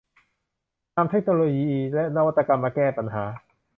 [0.95, 3.23] นำเทคโนโลยีและนวัตกรรมมาแก้ปัญหา